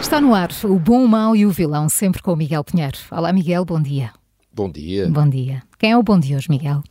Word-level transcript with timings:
Está 0.00 0.20
no 0.20 0.34
ar 0.34 0.50
o 0.64 0.78
bom, 0.78 1.04
o 1.04 1.08
mau 1.08 1.34
e 1.34 1.44
o 1.44 1.50
vilão, 1.50 1.88
sempre 1.88 2.22
com 2.22 2.32
o 2.32 2.36
Miguel 2.36 2.62
Pinheiro. 2.64 2.96
Olá, 3.10 3.32
Miguel, 3.32 3.64
bom 3.64 3.82
dia. 3.82 4.12
Bom 4.52 4.70
dia. 4.70 5.08
Bom 5.08 5.28
dia. 5.28 5.64
Quem 5.78 5.90
é 5.92 5.98
o 5.98 6.02
bom 6.02 6.18
de 6.18 6.34
hoje, 6.34 6.48
Miguel? 6.48 6.82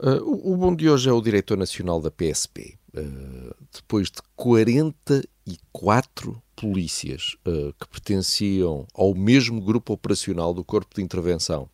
Uh, 0.00 0.22
o, 0.22 0.54
o, 0.54 0.56
bom 0.56 0.74
de 0.74 0.88
hoje 0.88 1.08
é 1.08 1.12
o 1.12 1.20
diretor 1.20 1.56
nacional 1.56 2.00
da 2.00 2.10
PSP. 2.10 2.76
Uh, 2.94 3.54
depois 3.72 4.10
de 4.10 4.18
44 4.34 6.42
polícias 6.56 7.36
uh, 7.46 7.72
que 7.78 7.86
pertenciam 7.88 8.86
ao 8.94 9.14
mesmo 9.14 9.60
grupo 9.60 9.92
operacional 9.92 10.54
do 10.54 10.64
Corpo 10.64 10.96
de 10.96 11.02
Intervenção 11.02 11.68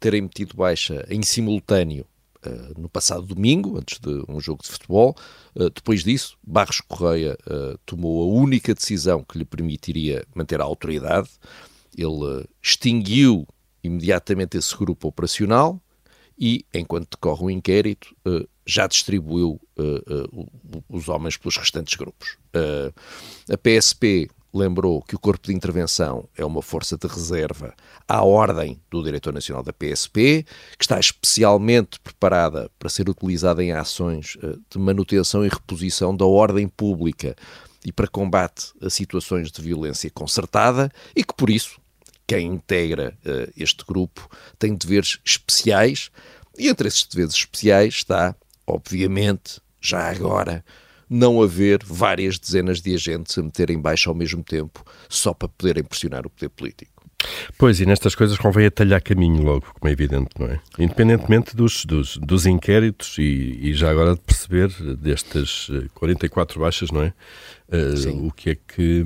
terem 0.00 0.22
metido 0.22 0.56
baixa 0.56 1.06
em 1.08 1.22
simultâneo 1.22 2.04
Uh, 2.46 2.80
no 2.80 2.88
passado 2.88 3.26
domingo, 3.26 3.76
antes 3.76 3.98
de 3.98 4.22
um 4.28 4.40
jogo 4.40 4.62
de 4.62 4.68
futebol. 4.68 5.16
Uh, 5.56 5.70
depois 5.70 6.04
disso, 6.04 6.38
Barros 6.40 6.80
Correia 6.80 7.36
uh, 7.44 7.76
tomou 7.84 8.22
a 8.22 8.40
única 8.40 8.72
decisão 8.72 9.24
que 9.24 9.36
lhe 9.38 9.44
permitiria 9.44 10.24
manter 10.32 10.60
a 10.60 10.64
autoridade. 10.64 11.28
Ele 11.96 12.46
extinguiu 12.62 13.44
imediatamente 13.82 14.56
esse 14.56 14.76
grupo 14.76 15.08
operacional 15.08 15.82
e, 16.38 16.64
enquanto 16.72 17.10
decorre 17.10 17.46
o 17.46 17.50
inquérito, 17.50 18.14
já 18.64 18.86
distribuiu 18.86 19.60
os 20.88 21.08
homens 21.08 21.36
pelos 21.36 21.56
restantes 21.56 21.96
grupos. 21.96 22.36
a 22.54 23.56
PSP 23.56 24.30
lembrou 24.58 25.02
que 25.02 25.14
o 25.14 25.18
Corpo 25.18 25.46
de 25.46 25.54
Intervenção 25.54 26.28
é 26.36 26.44
uma 26.44 26.60
força 26.60 26.96
de 26.96 27.06
reserva 27.06 27.74
à 28.06 28.22
ordem 28.22 28.80
do 28.90 29.02
Diretor 29.02 29.32
Nacional 29.32 29.62
da 29.62 29.72
PSP, 29.72 30.44
que 30.76 30.84
está 30.84 30.98
especialmente 30.98 32.00
preparada 32.00 32.70
para 32.78 32.88
ser 32.88 33.08
utilizada 33.08 33.62
em 33.62 33.72
ações 33.72 34.36
eh, 34.42 34.56
de 34.70 34.78
manutenção 34.78 35.44
e 35.44 35.48
reposição 35.48 36.16
da 36.16 36.26
ordem 36.26 36.68
pública 36.68 37.36
e 37.84 37.92
para 37.92 38.08
combate 38.08 38.72
a 38.82 38.90
situações 38.90 39.50
de 39.50 39.62
violência 39.62 40.10
concertada 40.10 40.90
e 41.14 41.22
que, 41.22 41.34
por 41.34 41.48
isso, 41.48 41.80
quem 42.26 42.46
integra 42.46 43.16
uh, 43.24 43.52
este 43.56 43.84
grupo 43.86 44.28
tem 44.58 44.74
deveres 44.74 45.18
especiais 45.24 46.10
e 46.58 46.68
entre 46.68 46.88
esses 46.88 47.06
deveres 47.06 47.34
especiais 47.34 47.94
está, 47.94 48.34
obviamente, 48.66 49.60
já 49.80 50.10
agora, 50.10 50.64
não 51.08 51.42
haver 51.42 51.80
várias 51.84 52.38
dezenas 52.38 52.80
de 52.80 52.94
agentes 52.94 53.36
a 53.38 53.42
meterem 53.42 53.80
baixo 53.80 54.08
ao 54.08 54.14
mesmo 54.14 54.42
tempo 54.42 54.84
só 55.08 55.32
para 55.32 55.48
poderem 55.48 55.84
pressionar 55.84 56.26
o 56.26 56.30
poder 56.30 56.48
político. 56.50 56.98
Pois, 57.56 57.80
e 57.80 57.86
nestas 57.86 58.14
coisas 58.14 58.38
convém 58.38 58.66
atalhar 58.66 59.02
caminho 59.02 59.42
logo, 59.42 59.66
como 59.78 59.88
é 59.88 59.92
evidente, 59.92 60.30
não 60.38 60.46
é? 60.46 60.60
Independentemente 60.78 61.56
dos, 61.56 61.84
dos, 61.84 62.16
dos 62.16 62.46
inquéritos 62.46 63.18
e, 63.18 63.58
e, 63.60 63.74
já 63.74 63.90
agora 63.90 64.14
de 64.14 64.20
perceber 64.20 64.68
destas 64.96 65.68
44 65.94 66.56
eh, 66.56 66.62
baixas, 66.62 66.90
não 66.92 67.02
é? 67.02 67.12
Uh, 67.70 68.26
o 68.28 68.32
que 68.32 68.50
é 68.50 68.54
que. 68.54 69.04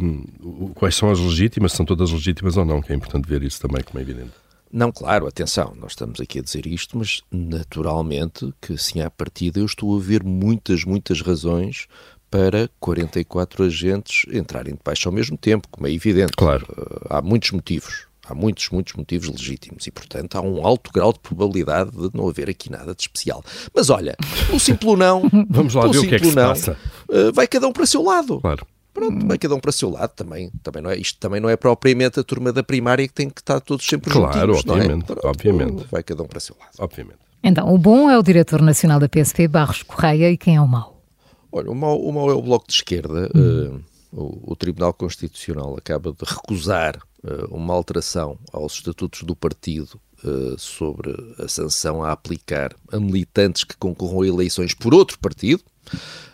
quais 0.74 0.94
são 0.94 1.10
as 1.10 1.18
legítimas, 1.18 1.72
são 1.72 1.86
todas 1.86 2.12
legítimas 2.12 2.56
ou 2.56 2.64
não, 2.66 2.82
que 2.82 2.92
é 2.92 2.94
importante 2.94 3.26
ver 3.26 3.42
isso 3.42 3.60
também, 3.60 3.82
como 3.82 3.98
é 3.98 4.02
evidente. 4.02 4.32
Não, 4.72 4.90
claro, 4.90 5.26
atenção, 5.26 5.74
nós 5.78 5.92
estamos 5.92 6.18
aqui 6.18 6.38
a 6.38 6.42
dizer 6.42 6.66
isto, 6.66 6.96
mas 6.96 7.20
naturalmente 7.30 8.52
que 8.60 8.78
sim, 8.78 9.02
à 9.02 9.10
partida 9.10 9.60
eu 9.60 9.66
estou 9.66 9.94
a 9.94 10.00
ver 10.00 10.24
muitas, 10.24 10.84
muitas 10.84 11.20
razões 11.20 11.86
para 12.30 12.70
44 12.80 13.64
agentes 13.64 14.24
entrarem 14.32 14.72
de 14.72 14.80
baixo 14.82 15.06
ao 15.06 15.12
mesmo 15.12 15.36
tempo, 15.36 15.68
como 15.70 15.86
é 15.86 15.92
evidente. 15.92 16.32
Claro. 16.34 16.66
Há 17.10 17.20
muitos 17.20 17.50
motivos. 17.50 18.06
Há 18.26 18.34
muitos, 18.34 18.70
muitos 18.70 18.94
motivos 18.94 19.28
legítimos 19.28 19.86
e, 19.86 19.90
portanto, 19.90 20.36
há 20.36 20.40
um 20.40 20.64
alto 20.64 20.90
grau 20.92 21.12
de 21.12 21.18
probabilidade 21.18 21.90
de 21.90 22.08
não 22.14 22.28
haver 22.28 22.48
aqui 22.48 22.70
nada 22.70 22.94
de 22.94 23.02
especial. 23.02 23.44
Mas 23.74 23.90
olha, 23.90 24.16
o 24.50 24.58
simples 24.58 24.96
não. 24.96 25.28
Vamos 25.50 25.74
lá 25.74 25.86
ver 25.88 25.98
o 25.98 26.08
que 26.08 26.14
é 26.14 26.18
que 26.18 26.26
se 26.26 26.36
não, 26.36 26.48
passa. 26.48 26.78
Eh, 27.10 27.32
vai 27.32 27.48
cada 27.48 27.66
um 27.66 27.72
para 27.72 27.82
o 27.82 27.86
seu 27.86 28.00
lado. 28.00 28.40
Claro. 28.40 28.64
Pronto, 29.08 29.26
vai 29.26 29.38
cada 29.38 29.54
um 29.54 29.60
para 29.60 29.70
o 29.70 29.72
seu 29.72 29.90
lado 29.90 30.12
também. 30.14 30.50
também 30.62 30.82
não 30.82 30.90
é, 30.90 30.96
isto 30.96 31.18
também 31.18 31.40
não 31.40 31.48
é 31.48 31.56
propriamente 31.56 32.20
a 32.20 32.22
turma 32.22 32.52
da 32.52 32.62
primária 32.62 33.06
que 33.06 33.14
tem 33.14 33.28
que 33.28 33.40
estar 33.40 33.60
todos 33.60 33.84
sempre 33.86 34.10
claro, 34.10 34.54
juntinhos, 34.54 34.58
obviamente, 34.60 34.90
não 34.90 34.96
é? 34.96 35.20
Pronto, 35.20 35.26
obviamente. 35.26 35.86
Vai 35.90 36.02
cada 36.02 36.22
um 36.22 36.26
para 36.26 36.38
o 36.38 36.40
seu 36.40 36.56
lado. 36.58 36.72
Obviamente. 36.78 37.18
Então, 37.42 37.74
o 37.74 37.76
bom 37.76 38.08
é 38.08 38.16
o 38.16 38.22
diretor 38.22 38.62
nacional 38.62 39.00
da 39.00 39.08
PSP, 39.08 39.48
Barros 39.48 39.82
Correia, 39.82 40.30
e 40.30 40.36
quem 40.36 40.56
é 40.56 40.60
o 40.60 40.68
mau? 40.68 41.02
Olha, 41.50 41.70
o 41.70 41.74
mau, 41.74 42.00
o 42.00 42.12
mau 42.12 42.30
é 42.30 42.34
o 42.34 42.40
Bloco 42.40 42.66
de 42.66 42.74
Esquerda. 42.74 43.28
Hum. 43.34 43.80
Uh, 44.12 44.20
o, 44.22 44.52
o, 44.52 44.56
Tribunal 44.56 44.92
Constitucional 44.92 45.74
acaba 45.76 46.12
de 46.12 46.24
recusar 46.24 46.96
uh, 47.24 47.54
uma 47.54 47.74
alteração 47.74 48.38
aos 48.52 48.74
estatutos 48.74 49.22
do 49.22 49.34
partido 49.34 49.98
uh, 50.24 50.58
sobre 50.58 51.12
a 51.38 51.48
sanção 51.48 52.04
a 52.04 52.12
aplicar 52.12 52.74
a 52.92 53.00
militantes 53.00 53.64
que 53.64 53.76
concorram 53.76 54.22
a 54.22 54.26
eleições 54.26 54.74
por 54.74 54.94
outro 54.94 55.18
partido. 55.18 55.62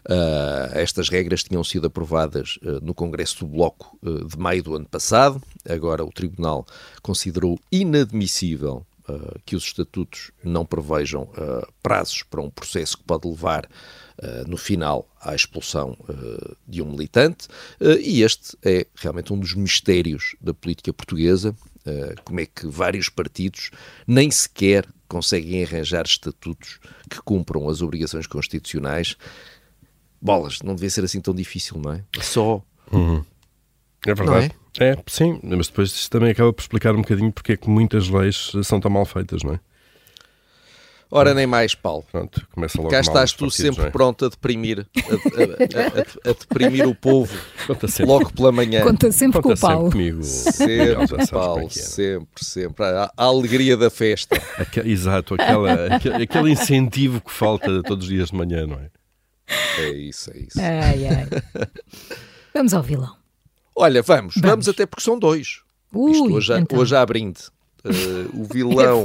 Uh, 0.08 0.72
estas 0.72 1.10
regras 1.10 1.42
tinham 1.42 1.62
sido 1.62 1.86
aprovadas 1.86 2.58
uh, 2.62 2.82
no 2.82 2.94
Congresso 2.94 3.40
do 3.40 3.46
Bloco 3.46 3.98
uh, 4.02 4.26
de 4.26 4.38
maio 4.38 4.62
do 4.62 4.74
ano 4.74 4.86
passado. 4.88 5.42
Agora, 5.68 6.02
o 6.02 6.10
Tribunal 6.10 6.66
considerou 7.02 7.58
inadmissível 7.70 8.84
que 9.46 9.56
os 9.56 9.64
estatutos 9.64 10.32
não 10.44 10.66
prevejam 10.66 11.30
prazos 11.82 12.22
para 12.22 12.42
um 12.42 12.50
processo 12.50 12.98
que 12.98 13.04
pode 13.04 13.26
levar, 13.26 13.66
no 14.46 14.58
final, 14.58 15.08
à 15.18 15.34
expulsão 15.34 15.96
de 16.66 16.82
um 16.82 16.90
militante. 16.90 17.48
e 18.02 18.20
este 18.20 18.54
é 18.62 18.86
realmente 18.96 19.32
um 19.32 19.38
dos 19.38 19.54
mistérios 19.54 20.36
da 20.38 20.52
política 20.52 20.92
portuguesa. 20.92 21.56
como 22.22 22.40
é 22.40 22.44
que 22.44 22.66
vários 22.66 23.08
partidos 23.08 23.70
nem 24.06 24.30
sequer 24.30 24.86
conseguem 25.08 25.64
arranjar 25.64 26.04
estatutos 26.04 26.78
que 27.08 27.20
cumpram 27.22 27.68
as 27.68 27.82
obrigações 27.82 28.26
constitucionais 28.26 29.16
bolas, 30.20 30.60
não 30.62 30.74
devia 30.74 30.90
ser 30.90 31.04
assim 31.04 31.20
tão 31.20 31.34
difícil, 31.34 31.78
não 31.78 31.92
é? 31.92 32.04
só. 32.20 32.62
Uhum. 32.92 33.24
É 34.06 34.14
verdade. 34.14 34.52
É? 34.78 34.90
é? 34.90 35.02
sim, 35.06 35.40
mas 35.42 35.68
depois 35.68 35.90
isso 35.90 36.10
também 36.10 36.30
acaba 36.30 36.52
por 36.52 36.62
explicar 36.62 36.94
um 36.94 37.02
bocadinho 37.02 37.32
porque 37.32 37.52
é 37.52 37.56
que 37.56 37.68
muitas 37.68 38.08
leis 38.08 38.52
são 38.62 38.80
tão 38.80 38.90
mal 38.90 39.04
feitas, 39.04 39.42
não 39.42 39.54
é? 39.54 39.60
Ora, 41.10 41.32
nem 41.32 41.46
mais, 41.46 41.74
Paulo. 41.74 42.04
Pronto, 42.12 42.46
começa 42.52 42.76
logo 42.78 42.90
Cá 42.90 43.00
estás 43.00 43.32
tu 43.32 43.46
partidos, 43.46 43.56
sempre 43.56 43.86
é? 43.86 43.90
pronto 43.90 44.26
a 44.26 44.28
deprimir, 44.28 44.86
a, 44.96 45.00
a, 45.00 46.28
a, 46.28 46.30
a 46.30 46.34
deprimir 46.34 46.86
o 46.86 46.94
povo 46.94 47.34
logo 48.06 48.30
pela 48.32 48.52
manhã. 48.52 48.82
Conta 48.84 49.10
sempre 49.10 49.40
Conta 49.40 49.54
com 49.54 49.66
o 49.66 49.68
Paulo. 49.70 49.90
comigo. 49.90 50.22
Sempre, 50.22 51.26
Paulo, 51.30 51.66
é. 51.66 51.70
sempre, 51.70 52.44
sempre. 52.44 52.84
A, 52.84 53.10
a, 53.16 53.24
alegria 53.24 53.74
da 53.76 53.88
festa. 53.88 54.36
exato, 54.84 55.34
aquela, 55.34 55.96
aquele, 55.96 56.22
aquele 56.24 56.50
incentivo 56.50 57.22
que 57.22 57.32
falta 57.32 57.82
todos 57.82 58.04
os 58.04 58.10
dias 58.10 58.28
de 58.28 58.36
manhã, 58.36 58.66
não 58.66 58.76
é? 58.78 58.90
É 59.78 59.90
isso, 59.92 60.30
é 60.34 60.38
isso. 60.38 60.60
Ai, 60.60 61.06
ai. 61.06 61.68
Vamos 62.52 62.74
ao 62.74 62.82
vilão. 62.82 63.16
Olha, 63.74 64.02
vamos, 64.02 64.34
vamos, 64.34 64.50
vamos 64.50 64.68
até 64.68 64.84
porque 64.84 65.02
são 65.02 65.18
dois. 65.18 65.62
Ui, 65.94 66.12
Isto 66.12 66.34
hoje, 66.34 66.52
então. 66.58 66.78
hoje 66.78 66.94
há 66.94 67.06
brinde. 67.06 67.40
Uh, 67.84 68.40
o 68.40 68.44
vilão 68.52 69.02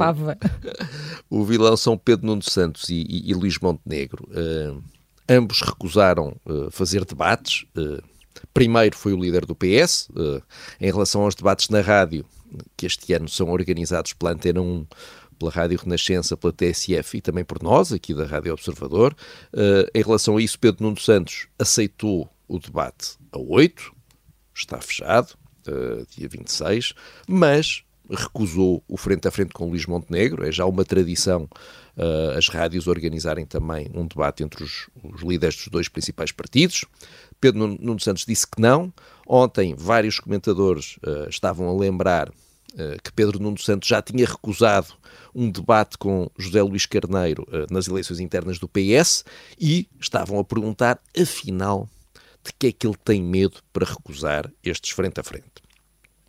o 1.30 1.44
vilão 1.44 1.78
são 1.78 1.98
Pedro 1.98 2.26
Nuno 2.26 2.42
Santos 2.42 2.90
e, 2.90 3.06
e, 3.08 3.30
e 3.30 3.34
Luís 3.34 3.58
Montenegro. 3.60 4.28
Uh, 4.30 4.82
ambos 5.30 5.62
recusaram 5.62 6.36
uh, 6.46 6.72
fazer 6.72 7.06
debates. 7.06 7.66
Primeiro 8.54 8.96
foi 8.98 9.14
o 9.14 9.20
líder 9.20 9.46
do 9.46 9.56
PS 9.56 10.10
em 10.80 10.92
relação 10.92 11.22
aos 11.22 11.34
debates 11.34 11.70
na 11.70 11.82
rádio 11.82 12.26
que 12.78 12.86
este 12.86 13.14
ano 13.14 13.28
são 13.28 13.50
organizados 13.50 14.14
pela 14.14 14.32
Antena 14.32 14.62
1 14.62 14.86
pela 15.40 15.50
Rádio 15.50 15.80
Renascença, 15.80 16.38
pela 16.38 16.54
TSF 16.54 17.18
e 17.18 17.22
também 17.22 17.44
por 17.44 17.64
nós, 17.64 17.92
aqui 17.92 18.14
da 18.14 18.26
Rádio 18.26 18.54
Observador. 18.54 19.16
Em 19.94 20.02
relação 20.02 20.38
a 20.38 20.42
isso, 20.42 20.60
Pedro 20.60 20.84
Nuno 20.84 21.00
Santos 21.00 21.48
aceitou 21.58 22.30
o 22.48 22.60
debate 22.60 23.18
a 23.32 23.40
8, 23.40 23.92
está 24.54 24.80
fechado, 24.80 25.36
dia 26.16 26.30
26, 26.30 26.94
mas 27.28 27.84
recusou 28.10 28.84
o 28.88 28.98
frente 28.98 29.28
a 29.28 29.32
frente 29.32 29.54
com 29.54 29.70
Luís 29.70 29.86
Montenegro, 29.86 30.46
é 30.46 30.52
já 30.52 30.66
uma 30.66 30.84
tradição 30.84 31.48
uh, 31.98 32.38
as 32.38 32.48
rádios 32.48 32.88
organizarem 32.88 33.46
também 33.46 33.90
um 33.94 34.06
debate 34.06 34.44
entre 34.44 34.64
os, 34.64 34.90
os 35.04 35.22
líderes 35.22 35.56
dos 35.56 35.68
dois 35.68 35.88
principais 35.88 36.32
partidos. 36.32 36.86
Pedro 37.40 37.68
Nuno 37.68 38.00
Santos 38.00 38.26
disse 38.26 38.48
que 38.48 38.62
não. 38.62 38.94
Ontem, 39.28 39.76
vários 39.78 40.20
comentadores 40.20 40.98
uh, 40.98 41.30
estavam 41.30 41.70
a 41.70 41.74
lembrar 41.74 42.30
uh, 42.30 43.02
que 43.04 43.12
Pedro 43.14 43.40
Nuno 43.40 43.58
Santos 43.58 43.88
já 43.88 44.02
tinha 44.02 44.26
recusado 44.26 44.94
um 45.34 45.50
debate 45.50 45.98
com 45.98 46.30
José 46.38 46.62
Luís 46.62 46.86
Carneiro 46.86 47.48
nas 47.72 47.88
eleições 47.88 48.20
internas 48.20 48.60
do 48.60 48.68
PS 48.68 49.26
e 49.60 49.88
estavam 50.00 50.38
a 50.38 50.44
perguntar, 50.44 51.02
afinal, 51.20 51.90
de 52.44 52.54
que 52.54 52.68
é 52.68 52.72
que 52.72 52.86
ele 52.86 52.98
tem 53.04 53.24
medo 53.24 53.58
para 53.72 53.84
recusar 53.84 54.52
estes 54.64 54.92
frente 54.92 55.20
a 55.20 55.24
frente. 55.24 55.63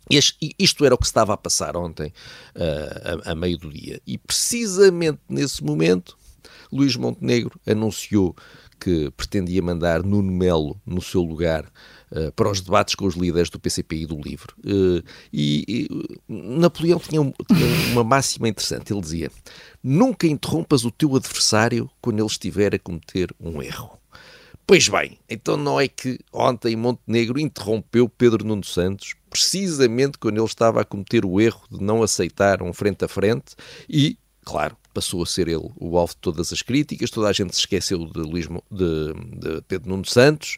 Este, 0.09 0.55
isto 0.59 0.85
era 0.85 0.95
o 0.95 0.97
que 0.97 1.05
estava 1.05 1.33
a 1.33 1.37
passar 1.37 1.75
ontem, 1.75 2.13
uh, 2.55 3.29
a, 3.29 3.31
a 3.31 3.35
meio 3.35 3.57
do 3.57 3.71
dia. 3.71 4.01
E 4.05 4.17
precisamente 4.17 5.19
nesse 5.27 5.63
momento, 5.63 6.17
Luís 6.71 6.95
Montenegro 6.95 7.59
anunciou 7.65 8.35
que 8.79 9.09
pretendia 9.11 9.61
mandar 9.61 10.03
Nuno 10.03 10.31
Melo 10.31 10.79
no 10.85 11.01
seu 11.01 11.21
lugar 11.21 11.65
uh, 12.11 12.31
para 12.33 12.51
os 12.51 12.61
debates 12.61 12.95
com 12.95 13.05
os 13.05 13.15
líderes 13.15 13.49
do 13.49 13.59
PCP 13.59 14.01
e 14.01 14.05
do 14.05 14.19
LIVRE. 14.19 14.53
Uh, 14.59 15.03
e, 15.31 15.87
e, 15.89 16.07
Napoleão 16.27 16.99
tinha, 16.99 17.21
um, 17.21 17.31
tinha, 17.31 17.93
uma 17.93 18.03
máxima 18.03 18.47
interessante. 18.47 18.93
Ele 18.93 19.01
dizia: 19.01 19.31
Nunca 19.81 20.27
interrompas 20.27 20.83
o 20.83 20.91
teu 20.91 21.15
adversário 21.15 21.89
quando 22.01 22.19
ele 22.19 22.27
estiver 22.27 22.75
a 22.75 22.79
cometer 22.79 23.33
um 23.39 23.61
erro. 23.61 23.97
Pois 24.67 24.87
bem, 24.89 25.19
então 25.29 25.57
não 25.57 25.79
é 25.79 25.87
que 25.87 26.19
ontem 26.33 26.75
Montenegro 26.75 27.39
interrompeu 27.39 28.09
Pedro 28.09 28.43
Nuno 28.43 28.63
Santos 28.63 29.13
precisamente 29.35 30.17
quando 30.17 30.37
ele 30.37 30.45
estava 30.45 30.81
a 30.81 30.85
cometer 30.85 31.25
o 31.25 31.41
erro 31.41 31.61
de 31.69 31.83
não 31.83 32.01
aceitar 32.01 32.63
um 32.63 32.71
frente 32.71 33.03
a 33.03 33.07
frente 33.07 33.55
e, 33.89 34.17
claro, 34.43 34.77
passou 34.93 35.21
a 35.21 35.25
ser 35.25 35.49
ele 35.49 35.69
o 35.75 35.97
alvo 35.97 36.13
de 36.13 36.21
todas 36.21 36.53
as 36.53 36.61
críticas, 36.61 37.09
toda 37.09 37.27
a 37.27 37.33
gente 37.33 37.53
se 37.53 37.59
esqueceu 37.59 38.05
de, 38.05 38.19
Luís, 38.19 38.47
de, 38.71 39.13
de 39.37 39.61
Pedro 39.67 39.89
Nuno 39.89 40.05
Santos. 40.05 40.55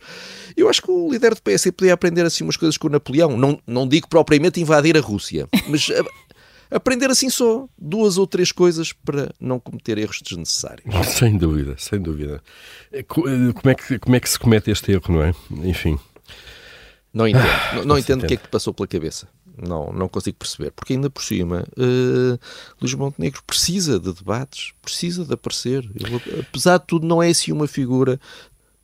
Eu 0.56 0.70
acho 0.70 0.82
que 0.84 0.92
o 0.92 1.12
líder 1.12 1.34
do 1.34 1.42
PS 1.42 1.72
podia 1.76 1.94
aprender 1.94 2.24
assim 2.24 2.44
umas 2.44 2.56
coisas 2.56 2.78
com 2.78 2.88
o 2.88 2.92
Napoleão. 2.92 3.36
Não, 3.36 3.60
não 3.66 3.88
digo 3.88 4.08
propriamente 4.08 4.62
invadir 4.62 4.96
a 4.96 5.02
Rússia, 5.02 5.50
mas 5.68 5.90
aprender 6.70 7.10
assim 7.10 7.32
só 7.32 7.68
duas 7.78 8.20
ou 8.20 8.28
três 8.28 8.52
coisas 8.52 8.94
para 8.94 9.34
não 9.40 9.60
cometer 9.60 9.98
erros 9.98 10.22
desnecessários. 10.22 10.86
Sem 11.08 11.36
dúvida, 11.36 11.76
sem 11.80 12.00
dúvida. 12.00 12.44
Eh, 12.92 13.00
eh, 13.00 13.04
como 13.04 13.70
é 13.72 13.76
que, 13.76 13.98
como 13.98 14.16
é 14.16 14.20
que 14.20 14.30
se 14.30 14.38
comete 14.38 14.70
este 14.70 14.92
erro, 14.92 15.14
não 15.14 15.24
é? 15.24 15.34
Enfim. 15.68 15.98
Não 17.18 17.26
entendo, 17.28 17.48
ah, 17.48 17.76
não, 17.76 17.86
não 17.86 17.98
entendo 17.98 18.24
o 18.24 18.28
que 18.28 18.36
é 18.36 18.38
que 18.38 18.44
te 18.44 18.50
passou 18.50 18.72
pela 18.72 18.88
cabeça. 18.88 19.28
Não, 19.60 19.92
não 19.92 20.08
consigo 20.08 20.38
perceber. 20.38 20.72
Porque 20.72 20.94
ainda 20.94 21.10
por 21.10 21.24
cima, 21.24 21.66
uh, 21.76 22.40
Luís 22.80 22.94
Montenegro 22.94 23.42
precisa 23.44 24.00
de 24.00 24.14
debates, 24.14 24.72
precisa 24.84 25.26
de 25.26 25.34
aparecer. 25.34 25.90
Ele, 25.96 26.42
apesar 26.48 26.78
de 26.78 26.86
tudo, 26.86 27.08
não 27.08 27.24
é 27.24 27.30
assim 27.30 27.52
uma 27.52 27.68
figura 27.68 28.20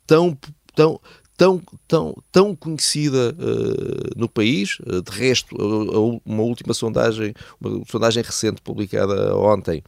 tão, 0.04 0.36
tão, 0.74 1.00
tão, 1.36 1.62
tão, 1.86 2.16
tão 2.32 2.56
conhecida 2.56 3.36
uh, 3.38 4.18
no 4.18 4.28
país. 4.28 4.78
Uh, 4.80 5.00
de 5.00 5.12
resto, 5.12 5.54
uh, 5.54 6.20
uma 6.26 6.42
última 6.42 6.74
sondagem, 6.74 7.32
uma 7.60 7.84
sondagem 7.88 8.24
recente 8.24 8.60
publicada 8.60 9.36
ontem, 9.36 9.80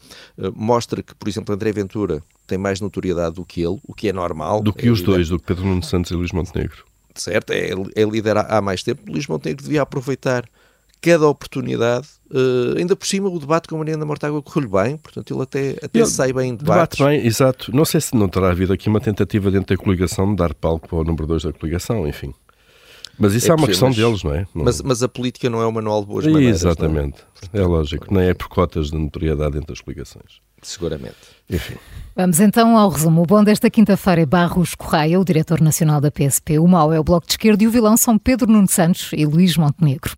mostra 0.55 1.03
que, 1.03 1.17
por 1.17 1.29
exemplo, 1.29 1.53
André 1.53 1.73
Ventura 1.73 2.23
tem 2.47 2.59
mais 2.59 2.81
notoriedade 2.81 3.35
do 3.35 3.45
que 3.45 3.61
ele, 3.61 3.81
o 3.83 3.93
que 3.93 4.09
é 4.09 4.13
normal. 4.13 4.63
Do 4.63 4.73
que 4.73 4.87
é 4.87 4.91
os 4.91 5.03
dois, 5.03 5.31
do 5.31 5.39
que 5.41 5.47
Pedro 5.47 5.65
Nuno 5.65 5.83
Santos 5.83 6.13
e 6.13 6.15
Luís 6.15 6.31
Montenegro. 6.31 6.85
Certo, 7.21 7.51
é, 7.51 7.71
é 7.95 8.05
líder 8.05 8.37
há, 8.37 8.59
há 8.59 8.61
mais 8.63 8.83
tempo. 8.83 9.03
Luís 9.11 9.27
Montenegro 9.27 9.65
devia 9.65 9.83
aproveitar 9.83 10.49
cada 11.01 11.29
oportunidade. 11.29 12.09
Uh, 12.31 12.77
ainda 12.79 12.97
por 12.97 13.07
cima, 13.07 13.29
o 13.29 13.39
debate 13.39 13.69
com 13.69 13.77
a 13.77 13.79
Mariana 13.79 14.05
Mortágua 14.05 14.43
correu-lhe 14.43 14.69
bem, 14.69 14.97
portanto, 14.97 15.33
ele 15.33 15.43
até, 15.43 15.77
até 15.83 15.99
ele 16.01 16.07
sai 16.07 16.33
bem 16.33 16.51
em 16.51 16.55
debates. 16.57 16.99
Debate 16.99 17.19
bem, 17.19 17.27
exato. 17.27 17.75
Não 17.75 17.85
sei 17.85 18.01
se 18.01 18.17
não 18.17 18.29
terá 18.29 18.51
havido 18.51 18.73
aqui 18.73 18.89
uma 18.89 19.01
tentativa 19.01 19.51
dentro 19.51 19.77
da 19.77 19.83
coligação 19.83 20.31
de 20.31 20.37
dar 20.37 20.53
palco 20.55 20.89
para 20.89 20.99
o 20.99 21.05
número 21.05 21.27
2 21.27 21.45
da 21.45 21.53
coligação, 21.53 22.07
enfim. 22.07 22.35
Mas 23.19 23.35
isso 23.35 23.47
é, 23.47 23.51
é 23.51 23.55
uma 23.55 23.67
questão 23.67 23.89
mas, 23.89 23.97
deles, 23.97 24.23
não 24.23 24.35
é? 24.35 24.47
Não... 24.55 24.65
Mas, 24.65 24.83
mas, 24.83 25.03
a 25.03 25.09
política 25.09 25.49
não 25.49 25.63
é 25.63 25.67
o 25.67 25.73
manual 25.73 26.03
de 26.03 26.07
boas 26.09 26.27
maneiras. 26.27 26.65
É? 26.65 26.69
Exatamente. 26.69 27.19
É? 27.53 27.61
é? 27.61 27.63
lógico. 27.63 28.13
Nem 28.13 28.29
é 28.29 28.35
por 28.35 28.49
cotas 28.49 28.91
de 28.91 28.99
notoriedade 28.99 29.57
entre 29.57 29.73
as 29.73 29.81
coligações. 29.81 30.41
Seguramente. 30.67 31.15
Enfim. 31.49 31.77
Vamos 32.17 32.41
então 32.41 32.77
ao 32.77 32.89
resumo. 32.89 33.23
O 33.23 33.27
bom 33.27 33.45
desta 33.45 33.71
quinta-feira 33.71 34.23
é 34.23 34.27
Barros 34.27 34.75
Correia, 34.75 35.21
o 35.21 35.25
diretor 35.25 35.61
nacional 35.61 36.01
da 36.01 36.11
PSP. 36.11 36.59
O 36.59 36.67
mau 36.67 36.93
é 36.93 36.99
o 36.99 37.05
Bloco 37.05 37.25
de 37.25 37.35
Esquerda 37.35 37.63
e 37.63 37.69
o 37.69 37.71
vilão 37.71 37.97
são 37.97 38.19
Pedro 38.19 38.51
Nuno 38.51 38.67
Santos 38.67 39.11
e 39.13 39.25
Luís 39.25 39.57
Montenegro. 39.57 40.17